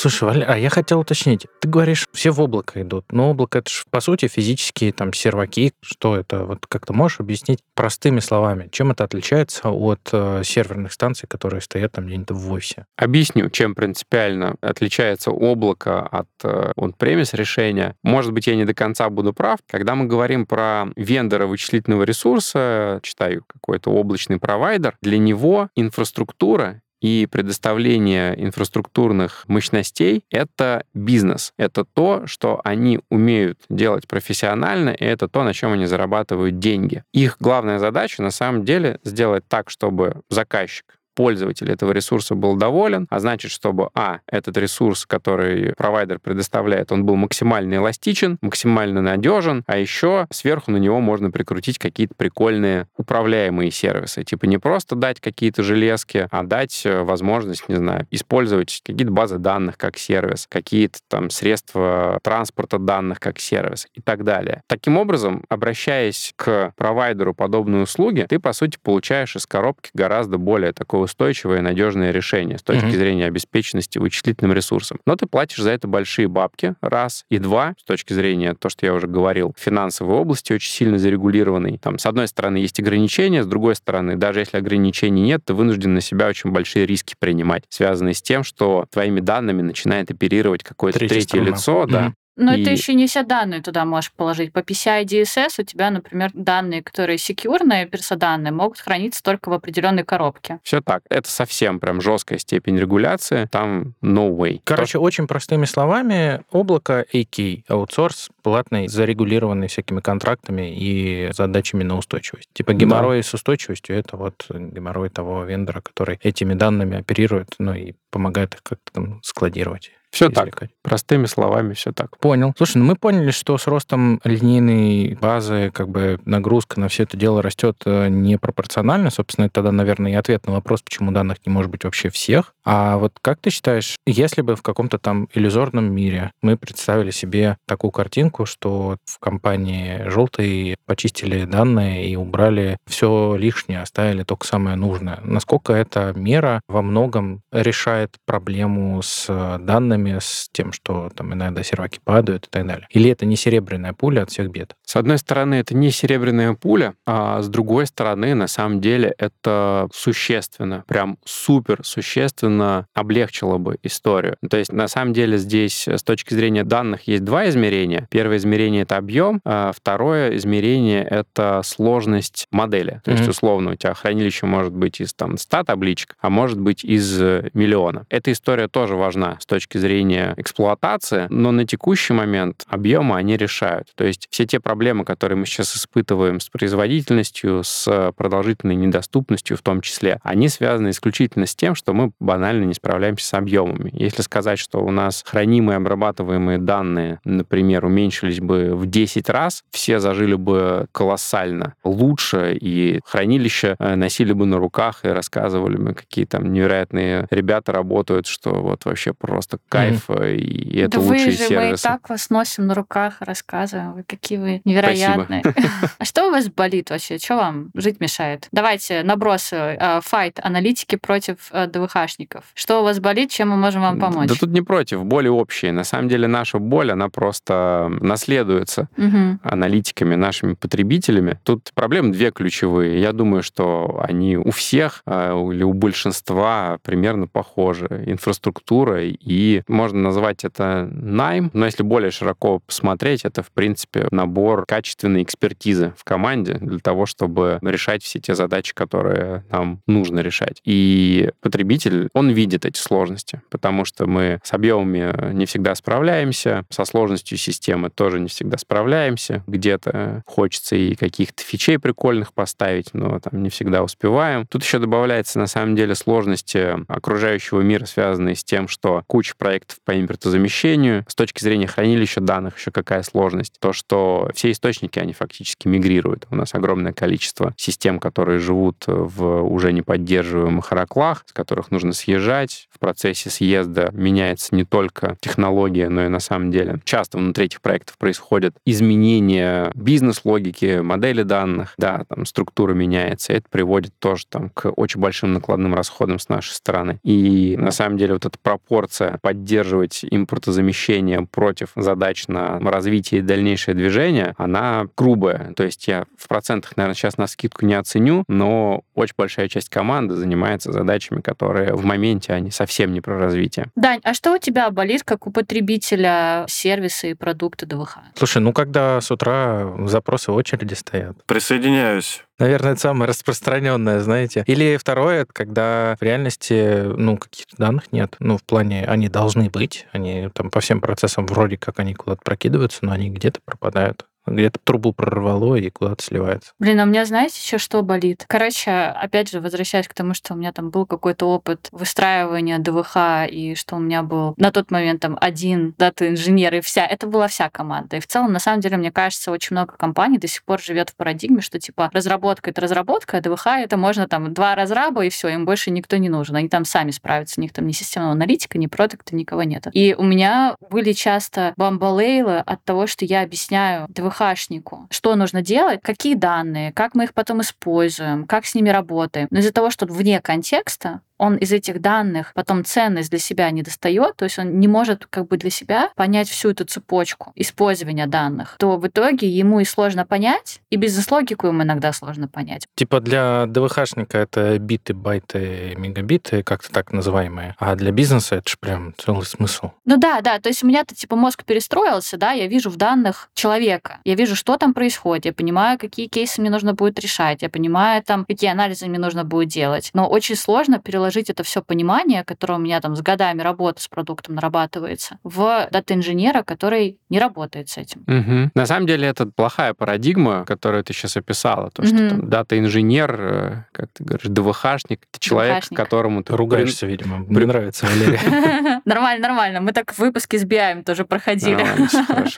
[0.05, 1.47] Слушай, Валя, а я хотел уточнить.
[1.59, 3.05] Ты говоришь, все в облако идут.
[3.11, 5.73] Но облако— это же, по сути, физические там серваки.
[5.81, 6.45] Что это?
[6.45, 11.61] Вот как ты можешь объяснить простыми словами, чем это отличается от э, серверных станций, которые
[11.61, 12.85] стоят там где-нибудь в офисе?
[12.97, 17.95] Объясню, чем принципиально отличается облако от э, on-premise решения.
[18.03, 19.57] Может быть, я не до конца буду прав.
[19.67, 27.27] Когда мы говорим про вендора вычислительного ресурса, читаю какой-то облачный провайдер, для него инфраструктура и
[27.29, 31.53] предоставление инфраструктурных мощностей— это бизнес.
[31.57, 37.03] Это то, что они умеют делать профессионально, и это то, на чем они зарабатывают деньги.
[37.13, 43.07] Их главная задача, на самом деле, сделать так, чтобы заказчик пользователь этого ресурса был доволен,
[43.09, 49.63] а значит, чтобы, а, этот ресурс, который провайдер предоставляет, он был максимально эластичен, максимально надежен,
[49.65, 54.23] а еще сверху на него можно прикрутить какие-то прикольные управляемые сервисы.
[54.23, 59.37] Типа не просто дать какие-то железки, а дать э, возможность, не знаю, использовать какие-то базы
[59.37, 64.61] данных как сервис, какие-то там средства транспорта данных как сервис и так далее.
[64.67, 70.73] Таким образом, обращаясь к провайдеру подобной услуги, ты, по сути, получаешь из коробки гораздо более
[70.73, 72.97] такого устойчивое и надежное решение с точки mm-hmm.
[72.97, 74.99] зрения обеспеченности вычислительным ресурсом.
[75.05, 77.23] Но ты платишь за это большие бабки, раз.
[77.29, 81.77] И два, с точки зрения, то, что я уже говорил, финансовой области очень сильно зарегулированной.
[81.77, 85.93] Там, с одной стороны, есть ограничения, с другой стороны, даже если ограничений нет, ты вынужден
[85.93, 90.99] на себя очень большие риски принимать, связанные с тем, что твоими данными начинает оперировать какое-то
[90.99, 92.13] третье, третье лицо, mm-hmm.
[92.35, 92.63] Но и...
[92.63, 94.51] ты еще не все данные туда можешь положить.
[94.51, 100.03] По PCI DSS у тебя, например, данные, которые секьюрные, персоданные, могут храниться только в определенной
[100.03, 100.59] коробке.
[100.63, 101.03] Все так.
[101.09, 103.47] Это совсем прям жесткая степень регуляции.
[103.51, 104.61] Там no way.
[104.63, 104.99] Короче, То...
[104.99, 112.49] очень простыми словами, облако AK, аутсорс, платный, зарегулированный всякими контрактами и задачами на устойчивость.
[112.53, 113.27] Типа геморрой да.
[113.27, 118.63] с устойчивостью— это вот геморрой того вендора, который этими данными оперирует, ну и помогает их
[118.63, 119.91] как-то там складировать.
[120.15, 120.63] Все так.
[120.81, 122.17] Простыми словами, все так.
[122.19, 122.53] Понял.
[122.55, 127.17] Слушай, ну мы поняли, что с ростом линейной базы как бы нагрузка на все это
[127.17, 129.09] дело растет э, непропорционально.
[129.09, 132.53] Собственно, это тогда, наверное, и ответ на вопрос, почему данных не может быть вообще всех.
[132.63, 137.57] А вот как ты считаешь, если бы в каком-то там иллюзорном мире мы представили себе
[137.67, 144.77] такую картинку, что в компании желтые почистили данные и убрали все лишнее, оставили только самое
[144.77, 151.33] нужное, насколько эта мера во многом решает проблему с данными проблемами с тем, что там
[151.33, 152.87] иногда серваки падают и так далее?
[152.91, 154.75] Или это не серебряная пуля от всех бед?
[154.95, 159.89] С одной стороны, это не серебряная пуля, а с другой стороны, на самом деле, это
[159.93, 164.37] существенно, прям супер существенно облегчило бы историю.
[164.49, 168.07] То есть, на самом деле, здесь с точки зрения данных есть два измерения.
[168.09, 173.01] Первое измерение— это объем, а второе измерение— это сложность модели.
[173.03, 173.17] То mm-hmm.
[173.17, 177.19] есть, условно, у тебя хранилище может быть из там 100 табличек, а может быть из
[177.53, 178.05] миллиона.
[178.09, 183.37] Эта история тоже важна с точки зрения зрения эксплуатации, но на текущий момент объемы они
[183.37, 183.87] решают.
[183.95, 189.61] То есть все те проблемы, которые мы сейчас испытываем с производительностью, с продолжительной недоступностью в
[189.61, 193.89] том числе, они связаны исключительно с тем, что мы банально не справляемся с объемами.
[193.93, 199.99] Если сказать, что у нас хранимые обрабатываемые данные, например, уменьшились бы в 10 раз, все
[199.99, 206.25] зажили бы колоссально лучше, и хранилища э, носили бы на руках и рассказывали бы, какие
[206.25, 210.35] там невероятные ребята работают, что вот вообще просто кайф mm-hmm.
[210.35, 211.87] и это да лучшие вы же, сервисы.
[211.87, 215.43] Мы и так вас носим на руках, рассказываем, вы какие вы невероятные.
[215.97, 217.17] А что у вас болит вообще?
[217.17, 218.47] Что вам жить мешает?
[218.51, 222.43] Давайте набросы, э, файт аналитики против э, ДВХшников.
[222.53, 224.27] Что у вас болит, чем мы можем вам помочь?
[224.27, 225.71] Да тут не против, боли общие.
[225.71, 229.39] На самом деле наша боль, она просто наследуется угу.
[229.43, 231.39] аналитиками, нашими потребителями.
[231.43, 232.99] Тут проблемы две ключевые.
[232.99, 238.03] Я думаю, что они у всех э, или у большинства примерно похожи.
[238.07, 244.54] Инфраструктура и можно назвать это найм, но если более широко посмотреть, это, в принципе, набор
[244.65, 250.61] качественной экспертизы в команде для того, чтобы решать все те задачи, которые нам нужно решать.
[250.63, 256.85] И потребитель, он видит эти сложности, потому что мы с объемами не всегда справляемся, со
[256.85, 259.43] сложностью системы тоже не всегда справляемся.
[259.47, 264.45] Где-то хочется и каких-то фичей прикольных поставить, но там не всегда успеваем.
[264.47, 269.77] Тут еще добавляется, на самом деле, сложности окружающего мира, связанные с тем, что куча проектов
[269.83, 271.05] по импортозамещению.
[271.07, 273.55] С точки зрения хранилища данных еще какая сложность?
[273.59, 276.27] То, что все все источники, они фактически мигрируют.
[276.29, 281.93] У нас огромное количество систем, которые живут в уже не поддерживаемых ораклах, с которых нужно
[281.93, 282.67] съезжать.
[282.69, 287.59] В процессе съезда меняется не только технология, но и на самом деле часто внутри этих
[287.61, 293.33] проектов происходят изменения бизнес-логики, модели данных, да, там структура меняется.
[293.33, 296.99] Это приводит тоже там к очень большим накладным расходам с нашей стороны.
[297.01, 303.73] И на самом деле вот эта пропорция поддерживать импортозамещение против задач на развитие и дальнейшее
[303.73, 305.53] движение, она грубая.
[305.53, 309.69] То есть я в процентах, наверное, сейчас на скидку не оценю, но очень большая часть
[309.69, 313.67] команды занимается задачами, которые в моменте, они совсем не про развитие.
[313.75, 317.99] Дань, а что у тебя болит, как у потребителя сервисы и продукты ДВХ?
[318.15, 321.23] Слушай, ну когда с утра запросы в очереди стоят.
[321.25, 322.24] Присоединяюсь.
[322.39, 324.43] Наверное, это самое распространенное, знаете.
[324.47, 328.15] Или второе, когда в реальности, ну, каких-то данных нет.
[328.19, 332.21] Ну, в плане, они должны быть, они там по всем процессам вроде как они куда-то
[332.23, 336.51] прокидываются, но они где-то пропадают где-то трубу прорвало и куда-то сливается.
[336.59, 338.25] Блин, а у меня, знаете, еще что болит?
[338.27, 343.29] Короче, опять же, возвращаясь к тому, что у меня там был какой-то опыт выстраивания ДВХ,
[343.29, 347.27] и что у меня был на тот момент там один дата-инженер, и вся, это была
[347.27, 347.97] вся команда.
[347.97, 350.89] И в целом, на самом деле, мне кажется, очень много компаний до сих пор живет
[350.89, 351.89] в парадигме, что типа
[352.25, 355.97] разработка— это разработка, а ДВХ— это можно там два разраба, и все, им больше никто
[355.97, 356.35] не нужен.
[356.35, 359.67] Они там сами справятся, у них там ни системного аналитика, ни продукта, никого нет.
[359.73, 365.41] И у меня были часто бамбалейлы от того, что я объясняю ДВХ ДВХшнику, что нужно
[365.41, 369.27] делать, какие данные, как мы их потом используем, как с ними работаем.
[369.31, 373.61] Но из-за того, что вне контекста, он из этих данных потом ценность для себя не
[373.61, 378.07] достает, то есть он не может как бы для себя понять всю эту цепочку использования
[378.07, 382.65] данных, то в итоге ему и сложно понять, и бизнес-логику ему иногда сложно понять.
[382.75, 388.57] Типа для ДВХшника это биты, байты, мегабиты, как-то так называемые, а для бизнеса это же
[388.59, 389.71] прям целый смысл.
[389.85, 393.29] Ну да, да, то есть у меня-то типа мозг перестроился, да, я вижу в данных
[393.33, 397.49] человека, я вижу, что там происходит, я понимаю, какие кейсы мне нужно будет решать, я
[397.49, 401.61] понимаю там, какие анализы мне нужно будет делать, но очень сложно переложить переложить это все
[401.61, 407.19] понимание, которое у меня там с годами работы с продуктом нарабатывается, в дата-инженера, который не
[407.19, 408.01] работает с этим.
[408.07, 408.51] Угу.
[408.55, 411.69] На самом деле это плохая парадигма, которую ты сейчас описала.
[411.71, 415.77] То, что там дата-инженер, э, как ты говоришь, ДВХшник, это человек, ДВХшник.
[415.77, 416.35] которому ты...
[416.35, 417.17] Ругаешься, видимо.
[417.17, 418.81] Мне нравится, Валерия.
[418.85, 419.61] Нормально, нормально.
[419.61, 421.65] Мы так в выпуске с BI тоже проходили.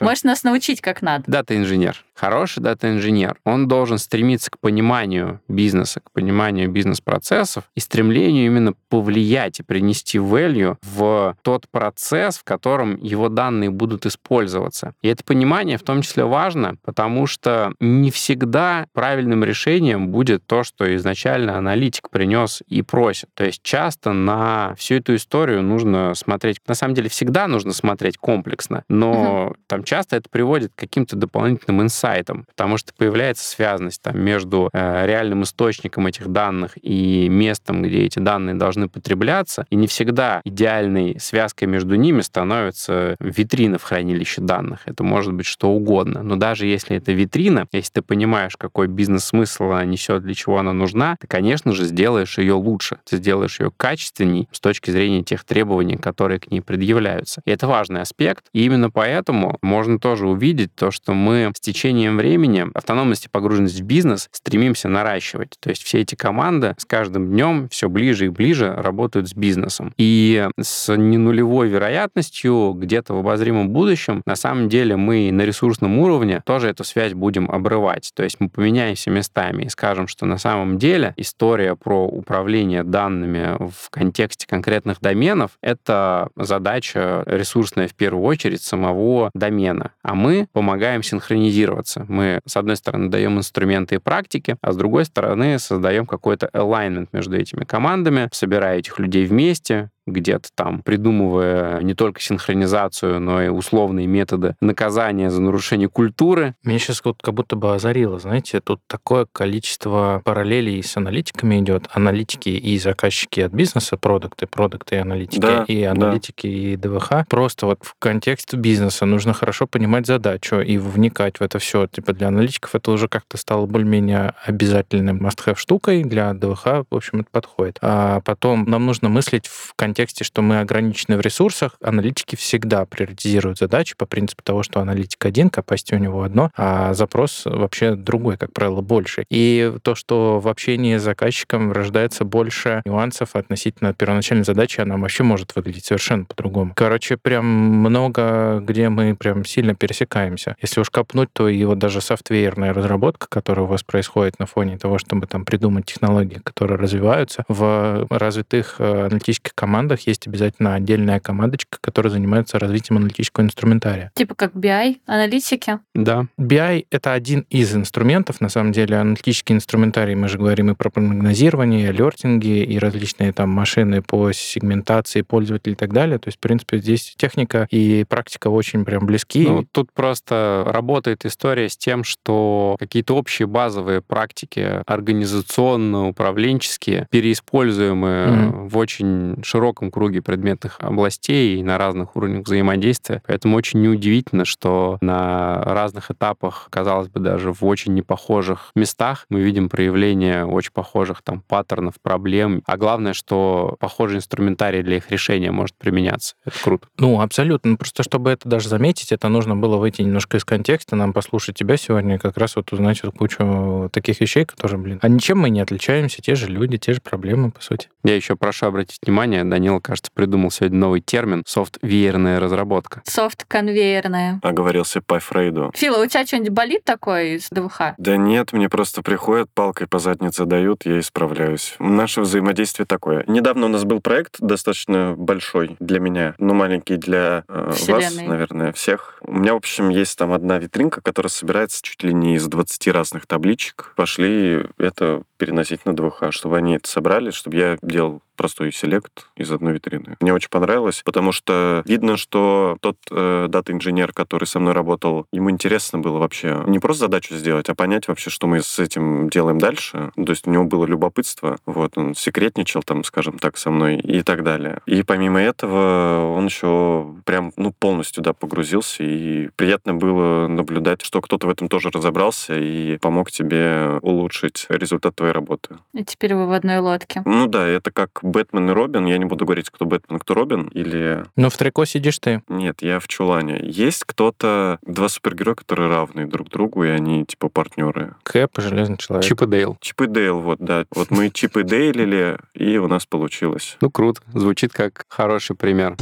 [0.00, 1.24] Можешь нас научить как надо.
[1.26, 2.04] Дата-инженер.
[2.14, 3.36] Хороший дата-инженер.
[3.44, 9.62] Он должен стремиться к пониманию бизнеса, к пониманию бизнес-процессов и стремлению именно именно повлиять и
[9.62, 14.94] принести value в тот процесс, в котором его данные будут использоваться.
[15.02, 20.64] И это понимание в том числе важно, потому что не всегда правильным решением будет то,
[20.64, 23.28] что изначально аналитик принес и просит.
[23.34, 28.18] То есть часто на всю эту историю нужно смотреть, на самом деле всегда нужно смотреть
[28.18, 29.56] комплексно, но угу.
[29.66, 35.06] там часто это приводит к каким-то дополнительным инсайтам, потому что появляется связанность там, между э,
[35.06, 40.40] реальным источником этих данных и местом, где эти данные данные должны потребляться, и не всегда
[40.44, 44.80] идеальной связкой между ними становится витрина в хранилище данных.
[44.86, 46.22] Это может быть что угодно.
[46.22, 50.72] Но даже если это витрина, если ты понимаешь, какой бизнес-смысл она несет, для чего она
[50.72, 52.98] нужна, ты, конечно же, сделаешь ее лучше.
[53.08, 57.42] Ты сделаешь ее качественней с точки зрения тех требований, которые к ней предъявляются.
[57.44, 58.44] И это важный аспект.
[58.52, 63.80] И именно поэтому можно тоже увидеть то, что мы с течением времени автономность и погруженность
[63.80, 65.56] в бизнес стремимся наращивать.
[65.60, 69.92] То есть все эти команды с каждым днем все ближе и ближе работают с бизнесом.
[69.98, 76.40] И с ненулевой вероятностью где-то в обозримом будущем на самом деле мы на ресурсном уровне
[76.46, 78.12] тоже эту связь будем обрывать.
[78.14, 83.56] То есть мы поменяемся местами и скажем, что на самом деле история про управление данными
[83.58, 89.90] в контексте конкретных доменов— это задача ресурсная в первую очередь самого домена.
[90.02, 92.06] А мы помогаем синхронизироваться.
[92.08, 97.08] Мы, с одной стороны, даем инструменты и практики, а с другой стороны, создаем какой-то alignment
[97.12, 103.48] между этими командами, собирая этих людей вместе, где-то там, придумывая не только синхронизацию, но и
[103.48, 106.54] условные методы наказания за нарушение культуры.
[106.64, 111.88] Меня сейчас вот как будто бы озарило, знаете, тут такое количество параллелей с аналитиками идет.
[111.92, 116.52] Аналитики и заказчики от бизнеса, продукты, продукты и аналитики, да, и аналитики да.
[116.52, 117.28] и ДВХ.
[117.28, 121.86] Просто вот в контексте бизнеса нужно хорошо понимать задачу и вникать в это все.
[121.86, 127.20] Типа для аналитиков это уже как-то стало более-менее обязательным must-have штукой, для ДВХ, в общем,
[127.20, 127.78] это подходит.
[127.82, 132.84] А потом нам нужно мыслить в контексте контексте, что мы ограничены в ресурсах, аналитики всегда
[132.84, 137.96] приоритизируют задачи по принципу того, что аналитик один, capacity у него одно, а запрос вообще
[137.96, 139.24] другой, как правило, больше.
[139.28, 145.24] И то, что в общении с заказчиком рождается больше нюансов относительно первоначальной задачи, она вообще
[145.24, 146.74] может выглядеть совершенно по-другому.
[146.76, 150.54] Короче, прям много, где мы прям сильно пересекаемся.
[150.62, 154.78] Если уж копнуть, то и вот даже софтверная разработка, которая у вас происходит на фоне
[154.78, 161.20] того, чтобы там придумать технологии, которые развиваются, в развитых э, аналитических командах есть обязательно отдельная
[161.20, 164.10] командочка, которая занимается развитием аналитического инструментария.
[164.14, 165.78] Типа как BI, аналитики.
[165.94, 166.26] Да.
[166.38, 170.90] BI— это один из инструментов, на самом деле, аналитический инструментарий, мы же говорим и про
[170.90, 176.18] прогнозирование, алертинги, и различные там машины по сегментации пользователей и так далее.
[176.18, 179.46] То есть, в принципе, здесь техника и практика очень прям близки.
[179.46, 188.68] Ну, тут просто работает история с тем, что какие-то общие базовые практики организационно-управленческие, переиспользуемые mm-hmm.
[188.68, 193.22] в очень широком круге предметных областей и на разных уровнях взаимодействия.
[193.26, 199.40] Поэтому очень неудивительно, что на разных этапах, казалось бы, даже в очень непохожих местах мы
[199.40, 202.62] видим проявление очень похожих там паттернов, проблем.
[202.66, 206.34] А главное, что похожий инструментарий для их решения может применяться.
[206.44, 206.88] Это круто.
[206.98, 207.76] Ну, абсолютно.
[207.76, 211.76] Просто чтобы это даже заметить, это нужно было выйти немножко из контекста, нам послушать тебя
[211.76, 215.60] сегодня, как раз вот узнать вот кучу таких вещей, которые, блин, а ничем мы не
[215.60, 217.88] отличаемся, те же люди, те же проблемы, по сути.
[218.04, 223.02] Я еще прошу обратить внимание, Данила, кажется, придумал сегодня новый термин софт-веерная разработка.
[223.04, 224.38] Софт-конвейерная.
[224.40, 225.72] Оговорился по Фрейду.
[225.74, 227.94] Фила, у тебя что-нибудь болит такое из ДВХ?
[227.98, 231.74] Да нет, мне просто приходят, палкой по заднице дают, я исправляюсь.
[231.80, 233.24] Наше взаимодействие такое.
[233.26, 238.72] Недавно у нас был проект достаточно большой для меня, но маленький для э, вас, наверное,
[238.72, 239.18] всех.
[239.22, 242.86] У меня, в общем, есть там одна витринка, которая собирается чуть ли не из 20
[242.88, 243.92] разных табличек.
[243.96, 249.50] Пошли это переносить на ДВХ, чтобы они это собрали, чтобы я делал простой селект из
[249.50, 250.16] одной витрины.
[250.20, 255.50] Мне очень понравилось, потому что видно, что тот э, дата-инженер, который со мной работал, ему
[255.50, 259.58] интересно было вообще не просто задачу сделать, а понять вообще, что мы с этим делаем
[259.58, 260.12] дальше.
[260.14, 261.58] То есть у него было любопытство.
[261.66, 264.80] Вот, он секретничал там, скажем так, со мной и так далее.
[264.86, 271.20] И помимо этого он еще прям, ну, полностью, да, погрузился, и приятно было наблюдать, что
[271.20, 275.76] кто-то в этом тоже разобрался и помог тебе улучшить результат твоей работы.
[275.94, 277.22] И теперь вы в одной лодке.
[277.24, 279.06] Ну да, это как Бэтмен и Робин.
[279.06, 280.68] Я не буду говорить, кто Бэтмен, кто Робин.
[280.68, 281.24] Или...
[281.36, 282.42] Но в трико сидишь ты.
[282.48, 283.60] Нет, я в чулане.
[283.62, 288.14] Есть кто-то, два супергероя, которые равны друг другу, и они типа партнеры.
[288.22, 289.26] Кэп и Железный человек.
[289.26, 289.76] Чип и Дейл.
[289.80, 290.84] Чип и Дейл, вот, да.
[290.94, 293.76] Вот мы Чип и Дейлили, и у нас получилось.
[293.80, 294.20] Ну, круто.
[294.34, 295.96] Звучит как хороший пример.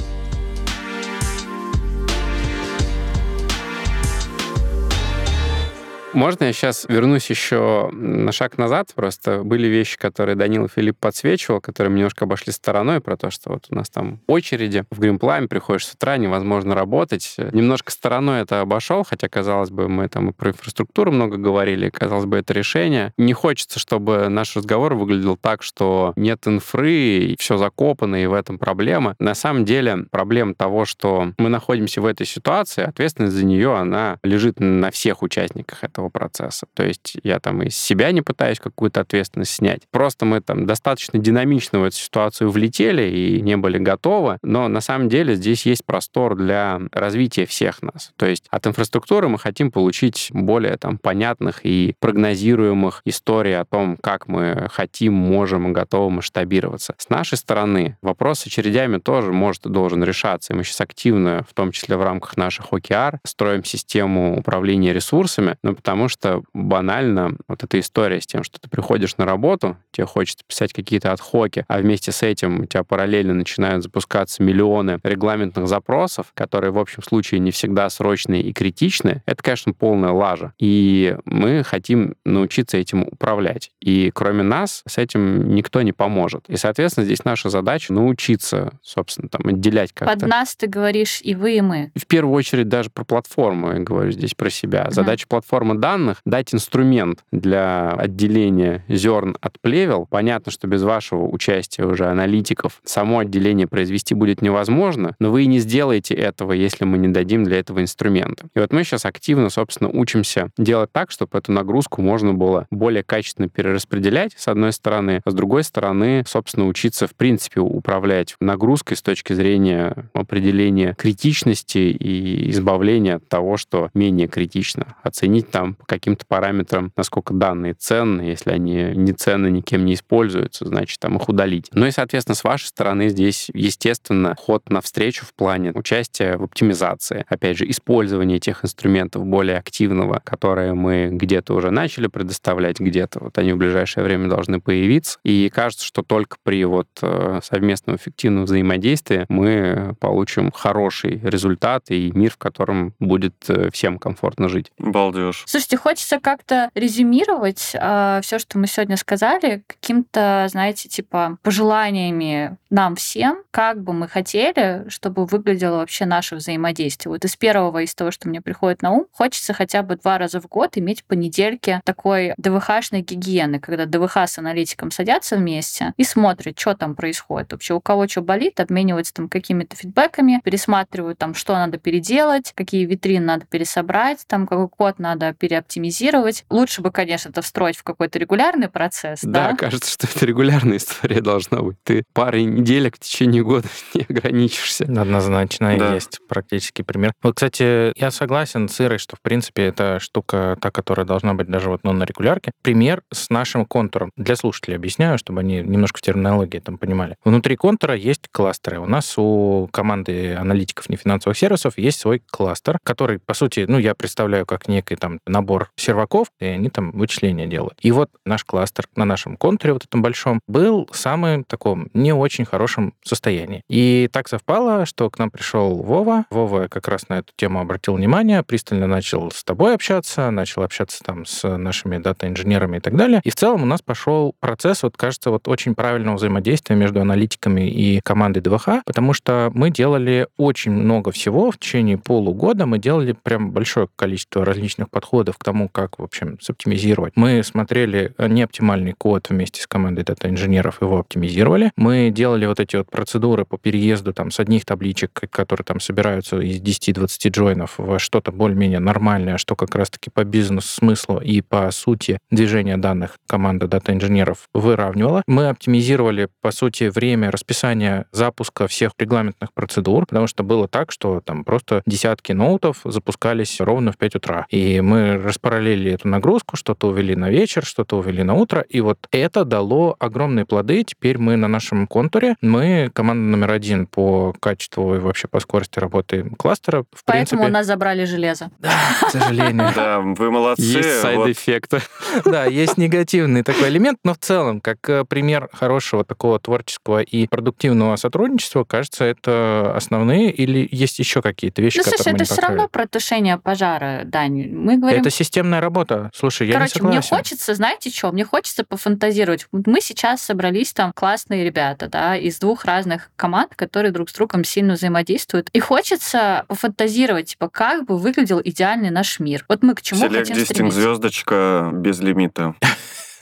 [6.17, 8.89] Можно я сейчас вернусь еще на шаг назад?
[8.95, 13.51] Просто были вещи, которые Данил Филипп подсвечивал, которые мы немножко обошли стороной, про то, что
[13.51, 17.37] вот у нас там очереди в Гримплайме, приходишь с утра, невозможно работать.
[17.53, 22.25] Немножко стороной это обошел, хотя, казалось бы, мы там и про инфраструктуру много говорили, казалось
[22.25, 23.13] бы, это решение.
[23.19, 28.57] Не хочется, чтобы наш разговор выглядел так, что нет инфры, все закопано, и в этом
[28.57, 29.17] проблема.
[29.19, 34.19] На самом деле проблема того, что мы находимся в этой ситуации, ответственность за нее, она
[34.23, 36.67] лежит на всех участниках этого этого процесса.
[36.75, 39.83] То есть я там из себя не пытаюсь какую-то ответственность снять.
[39.91, 44.81] Просто мы там достаточно динамично в эту ситуацию влетели и не были готовы, но на
[44.81, 48.13] самом деле здесь есть простор для развития всех нас.
[48.17, 53.97] То есть от инфраструктуры мы хотим получить более там понятных и прогнозируемых историй о том,
[54.03, 56.95] как мы хотим, можем и готовы масштабироваться.
[56.99, 60.53] С нашей стороны вопрос с очередями тоже может и должен решаться.
[60.53, 65.57] И мы сейчас активно, в том числе в рамках наших OKR, строим систему управления ресурсами,
[65.63, 69.79] но потому потому что банально вот эта история с тем, что ты приходишь на работу,
[69.93, 75.01] тебе хочется писать какие-то отхоки, а вместе с этим у тебя параллельно начинают запускаться миллионы
[75.03, 80.53] регламентных запросов, которые в общем случае не всегда срочные и критичные, это, конечно, полная лажа.
[80.59, 83.71] И мы хотим научиться этим управлять.
[83.81, 86.45] И кроме нас с этим никто не поможет.
[86.49, 90.21] И, соответственно, здесь наша задача научиться, собственно, там, отделять как-то.
[90.21, 91.91] Под нас ты говоришь и вы, и мы.
[91.95, 94.89] В первую очередь даже про платформу я говорю здесь про себя.
[94.91, 100.09] Задача платформы данных, дать инструмент для отделения зерн от плевел.
[100.11, 105.47] Понятно, что без вашего участия уже аналитиков само отделение произвести будет невозможно, но вы и
[105.47, 108.47] не сделаете этого, если мы не дадим для этого инструмента.
[108.57, 113.05] И вот мы сейчас активно, собственно, учимся делать так, чтобы эту нагрузку можно было более
[113.05, 118.97] качественно перераспределять, с одной стороны, а с другой стороны, собственно, учиться, в принципе, управлять нагрузкой
[118.97, 124.97] с точки зрения определения критичности и избавления от того, что менее критично.
[125.05, 128.23] Оценить там по каким-то параметрам, насколько данные ценны.
[128.23, 131.69] Если они не ценны, никем не используются, значит, там их удалить.
[131.73, 137.25] Ну и, соответственно, с вашей стороны здесь, естественно, ход навстречу в плане участия в оптимизации.
[137.29, 143.39] Опять же, использование тех инструментов более активного, которые мы где-то уже начали предоставлять, где-то вот
[143.39, 145.19] они в ближайшее время должны появиться.
[145.25, 152.11] И кажется, что только при вот э, совместном эффективном взаимодействии мы получим хороший результат и
[152.13, 154.73] мир, в котором будет э, всем комфортно жить.
[154.79, 155.45] Балдеж.
[155.57, 162.95] Слушайте, хочется как-то резюмировать э, все, что мы сегодня сказали, каким-то, знаете, типа пожеланиями нам
[162.95, 167.11] всем, как бы мы хотели, чтобы выглядело вообще наше взаимодействие.
[167.11, 170.43] Вот из первого, из того, что мне приходит на ум, хочется хотя бы два раза
[170.43, 176.05] в год иметь по недельке такой ДВХшной гигиены, когда ДВХ с аналитиком садятся вместе и
[176.05, 177.53] смотрят, что там происходит.
[177.53, 182.85] Вообще у кого что болит, обмениваются там какими-то фидбэками, пересматривают там, что надо переделать, какие
[182.85, 186.45] витрины надо пересобрать, там какой код надо переоптимизировать.
[186.51, 189.21] Лучше бы, конечно, это встроить в какой-то регулярный процесс.
[189.23, 191.77] Да, Да, кажется, что это регулярная история должна быть.
[191.85, 194.85] Ты парой неделек в течение года не ограничишься.
[194.85, 195.95] Однозначно Да.
[195.95, 197.13] есть практический пример.
[197.23, 201.49] Вот, кстати, я согласен с Ирой, что, в принципе, это штука та, которая должна быть
[201.49, 202.51] даже вот ну, на регулярке.
[202.63, 204.11] Пример с нашим контуром.
[204.17, 207.15] Для слушателей объясняю, чтобы они немножко в терминологии там понимали.
[207.25, 208.81] Внутри контура есть кластеры.
[208.81, 213.95] У нас у команды аналитиков нефинансовых сервисов есть свой кластер, который, по сути, ну, я
[213.95, 217.79] представляю как некий там набор серваков, и они там вычисления делают.
[217.83, 222.13] И вот наш кластер на нашем контуре, вот этом большом, был в самым таком не
[222.15, 223.63] очень хорошем состоянии.
[223.69, 226.25] И так совпало, что к нам пришел Вова.
[226.31, 231.05] Вова как раз на эту тему обратил внимание, пристально начал с тобой общаться, начал общаться
[231.05, 233.21] там с нашими дата-инженерами и так далее.
[233.23, 237.69] И в целом у нас пошел процесс, вот кажется, вот очень правильного взаимодействия между аналитиками
[237.69, 242.65] и командой ДВХ, потому что мы делали очень много всего в течение полугода.
[242.65, 247.15] Мы делали прям большое количество различных подходов к тому, как, в общем, соптимизировать.
[247.17, 251.73] Мы смотрели неоптимальный код вместе с командой дата-инженеров, его оптимизировали.
[251.77, 256.39] Мы делали вот эти вот процедуры по переезду там с одних табличек, которые там собираются
[256.41, 262.19] из 10-20 джойнов во что-то более-менее нормальное, что как раз-таки по бизнес-смыслу и по сути
[262.31, 265.23] движения данных команда дата-инженеров выравнивала.
[265.27, 271.21] Мы оптимизировали, по сути, время расписания запуска всех регламентных процедур, потому что было так, что
[271.21, 274.47] там просто десятки ноутов запускались ровно в 5 утра.
[274.51, 278.99] И мы распараллелили эту нагрузку, что-то увели на вечер, что-то увели на утро, и вот
[279.11, 280.85] это дало огромные плоды.
[280.85, 285.79] Теперь мы на нашем контуре, мы команда номер один по качеству и вообще по скорости
[285.79, 286.85] работы кластера.
[286.93, 288.51] В Поэтому у принципе, нас забрали железо.
[288.61, 289.71] к сожалению.
[289.75, 290.63] Да, вы молодцы.
[290.63, 291.81] Есть сайд-эффекты.
[292.25, 297.27] Да, есть негативный такой элемент, но в целом, как э, пример хорошего такого творческого и
[297.27, 302.33] продуктивного сотрудничества, кажется, это основные или есть еще какие-то вещи, Ну, слушай, которые мы это
[302.33, 304.49] все равно про тушение пожара, Дань.
[304.53, 306.11] Мы говорим Это системная работа.
[306.13, 307.17] Слушай, я Короче, не мне согласен.
[307.17, 309.47] хочется, знаете что, мне хочется пофантазировать.
[309.53, 314.43] Мы сейчас собрались там классные ребята, да, из двух разных команд, которые друг с другом
[314.43, 315.49] сильно взаимодействуют.
[315.53, 319.45] И хочется пофантазировать, типа, как бы выглядел идеальный наш мир.
[319.49, 320.81] Вот мы к чему Select хотим стремиться?
[320.81, 322.57] звездочка без лимита.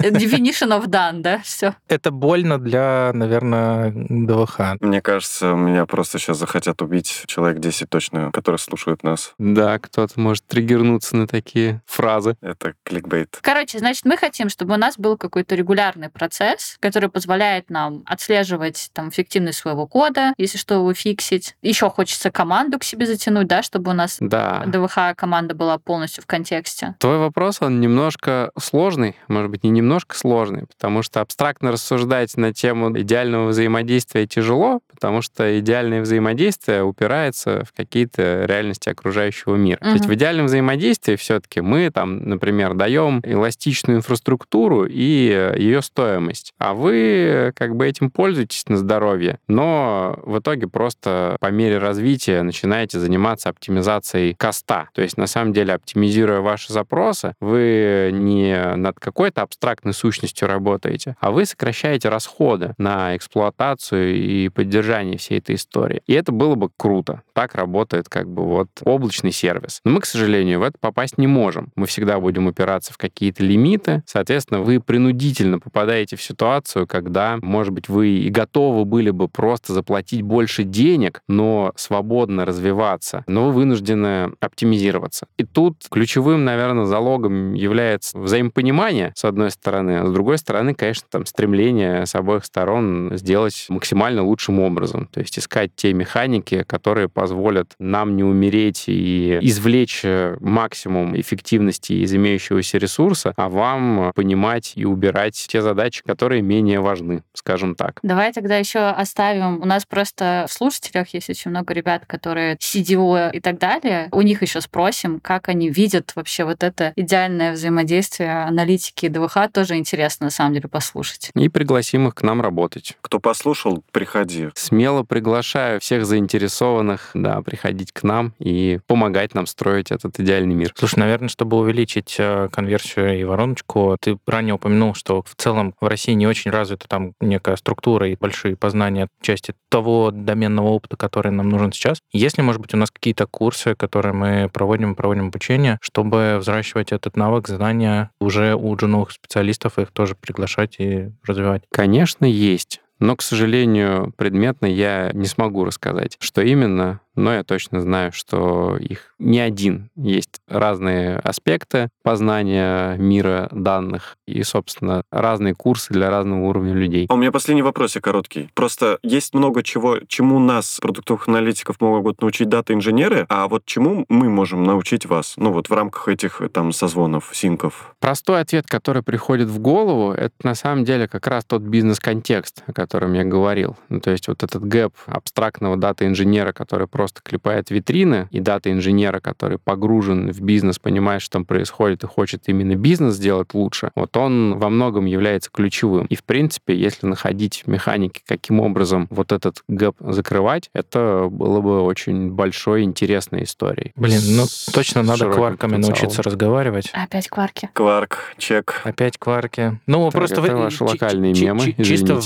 [0.00, 1.74] Definition of done, да, все.
[1.88, 4.80] Это больно для, наверное, ДВХ.
[4.80, 9.34] Мне кажется, меня просто сейчас захотят убить человек 10 точно, которые слушают нас.
[9.38, 12.36] Да, кто-то может триггернуться на такие фразы.
[12.40, 13.38] Это кликбейт.
[13.42, 18.90] Короче, значит, мы хотим, чтобы у нас был какой-то регулярный процесс, который позволяет нам отслеживать
[18.92, 21.56] там эффективность своего кода, если что, его фиксить.
[21.62, 24.64] Еще хочется команду к себе затянуть, да, чтобы у нас Да.
[24.66, 26.94] ДВХ команда была полностью в контексте.
[26.98, 32.54] Твой вопрос, он немножко сложный, может быть, не немножко сложный, потому что абстрактно рассуждать на
[32.54, 39.78] тему идеального взаимодействия тяжело, потому что идеальное взаимодействие упирается в какие-то реальности окружающего мира.
[39.80, 46.54] То есть в идеальном взаимодействии все-таки мы там, например, даем эластичную инфраструктуру и ее стоимость,
[46.58, 52.42] а вы как бы этим пользуетесь на здоровье, но в итоге просто по мере развития
[52.42, 54.88] начинаете заниматься оптимизацией коста.
[54.94, 61.16] То есть на самом деле оптимизируя ваши запросы, вы не над какой-то абстрактной сущностью работаете,
[61.20, 66.02] а вы сокращаете расходы на эксплуатацию и поддержание всей этой истории.
[66.06, 67.22] И это было бы круто.
[67.32, 69.80] Так работает как бы вот облачный сервис.
[69.84, 71.72] Но мы, к сожалению, в это попасть не можем.
[71.74, 74.02] Мы всегда будем упираться в какие-то лимиты.
[74.06, 79.72] Соответственно, вы принудительно попадаете в ситуацию, когда, может быть, вы и готовы были бы просто
[79.72, 85.26] заплатить больше денег, но свободно развиваться, но вы вынуждены оптимизироваться.
[85.38, 89.98] И тут ключевым, наверное, залогом является взаимопонимание, с одной стороны, стороны.
[90.00, 95.06] А с другой стороны, конечно, там стремление с обоих сторон сделать максимально лучшим образом.
[95.06, 101.94] То есть искать те механики, которые позволят нам не умереть и извлечь э, максимум эффективности
[101.94, 108.00] из имеющегося ресурса, а вам понимать и убирать те задачи, которые менее важны, скажем так.
[108.02, 109.62] Давай тогда еще оставим.
[109.62, 114.08] У нас просто в слушателях есть очень много ребят, которые CDO и так далее.
[114.12, 119.53] У них еще спросим, как они видят вообще вот это идеальное взаимодействие аналитики и ДВХ.
[119.54, 121.30] Тоже интересно, на самом деле, послушать.
[121.36, 122.96] И пригласим их к нам работать.
[123.00, 124.48] Кто послушал, приходи.
[124.54, 130.72] Смело приглашаю всех заинтересованных, да, приходить к нам и помогать нам строить этот идеальный мир.
[130.76, 135.86] Слушай, наверное, чтобы увеличить э, конверсию и вороночку, ты ранее упомянул, что в целом в
[135.86, 141.30] России не очень развита там некая структура и большие познания части того доменного опыта, который
[141.30, 141.98] нам нужен сейчас.
[142.12, 146.90] Есть ли, может быть, у нас какие-то курсы, которые мы проводим, проводим обучение, чтобы взращивать
[146.90, 149.43] этот навык, знания уже у джуновых специалистов,
[149.78, 151.64] их тоже приглашать и развивать?
[151.70, 152.80] Конечно, есть.
[152.98, 158.76] Но, к сожалению, предметно я не смогу рассказать, что именно, но я точно знаю, что
[158.76, 159.90] их не один.
[159.96, 167.06] Есть разные аспекты познания мира данных и, собственно, разные курсы для разного уровня людей.
[167.08, 168.50] А у меня последний вопрос, короткий.
[168.54, 174.28] Просто есть много чего, чему нас, продуктовых аналитиков, могут научить дата-инженеры, а вот чему мы
[174.28, 175.34] можем научить вас?
[175.36, 177.94] Ну вот в рамках этих там созвонов, синков.
[178.00, 182.72] Простой ответ, который приходит в голову, это на самом деле как раз тот бизнес-контекст, о
[182.84, 183.76] котором я говорил.
[183.88, 189.58] Ну, то есть вот этот gap абстрактного дата-инженера, который просто клепает витрины, и дата-инженера, который
[189.58, 194.58] погружен в бизнес, понимает, что там происходит и хочет именно бизнес сделать лучше, вот он
[194.58, 196.04] во многом является ключевым.
[196.06, 201.82] И, в принципе, если находить механики, каким образом вот этот gap закрывать, это было бы
[201.82, 203.92] очень большой, интересной историей.
[203.96, 206.90] Блин, ну точно надо кварками научиться разговаривать.
[206.92, 207.70] Опять кварки.
[207.72, 208.82] Кварк, чек.
[208.84, 209.80] Опять кварки.
[209.86, 210.42] Ну, так, просто...
[210.42, 212.20] Это ваши локальные мемы, Чисто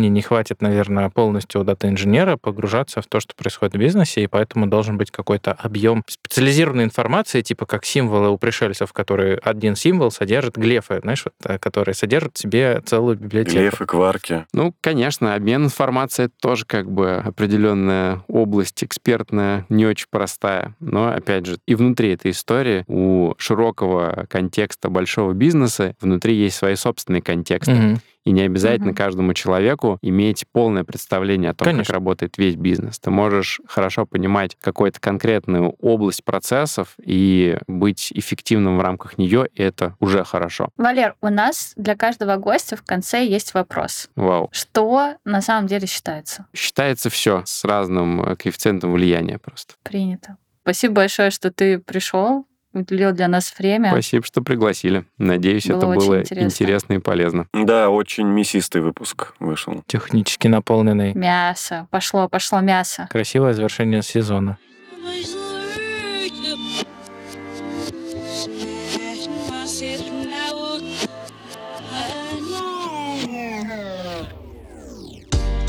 [0.00, 4.26] времени не хватит, наверное, полностью у дата-инженера погружаться в то, что происходит в бизнесе, и
[4.26, 10.10] поэтому должен быть какой-то объем специализированной информации, типа как символы у пришельцев, которые один символ
[10.10, 13.58] содержит глефы, знаешь, вот, э, которые содержат в себе целую библиотеку.
[13.58, 14.46] Глефы, кварки.
[14.52, 20.74] Ну, конечно, обмен информацией это тоже как бы определенная область экспертная, не очень простая.
[20.80, 26.74] Но, опять же, и внутри этой истории у широкого контекста большого бизнеса внутри есть свои
[26.74, 27.72] собственные контексты.
[27.72, 28.00] Угу.
[28.24, 28.96] И не обязательно угу.
[28.96, 31.84] каждому человеку иметь полное представление о том, Конечно.
[31.84, 32.98] как работает весь бизнес.
[32.98, 39.62] Ты можешь хорошо понимать какую-то конкретную область процессов и быть эффективным в рамках нее, и
[39.62, 40.68] это уже хорошо.
[40.76, 44.10] Валер, у нас для каждого гостя в конце есть вопрос.
[44.16, 44.48] Вау.
[44.52, 46.46] Что на самом деле считается?
[46.54, 49.74] Считается все с разным э, коэффициентом влияния просто.
[49.82, 50.36] Принято.
[50.62, 53.90] Спасибо большое, что ты пришел уделил для нас время.
[53.90, 55.04] Спасибо, что пригласили.
[55.18, 56.46] Надеюсь, было это было интересно.
[56.46, 57.46] интересно и полезно.
[57.52, 59.82] Да, очень мясистый выпуск вышел.
[59.86, 61.14] Технически наполненный.
[61.14, 61.86] Мясо.
[61.90, 63.08] Пошло, пошло мясо.
[63.10, 64.58] Красивое завершение сезона.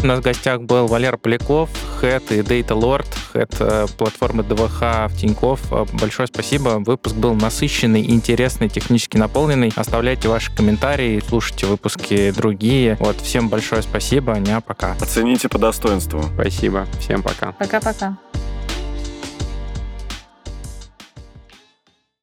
[0.04, 1.70] У нас в гостях был Валер Поляков,
[2.02, 5.72] Head и Data Lord, Head э, платформы ДВХ в Тинькофф.
[5.72, 6.80] Э, большое спасибо.
[6.80, 9.72] Выпуск был насыщенный, интересный, технически наполненный.
[9.76, 12.98] Оставляйте ваши комментарии, слушайте выпуски другие.
[13.00, 14.34] Вот, всем большое спасибо.
[14.40, 14.94] Ня, пока.
[15.00, 16.24] Оцените по достоинству.
[16.34, 16.88] Спасибо.
[17.00, 17.52] Всем пока.
[17.52, 18.18] Пока-пока.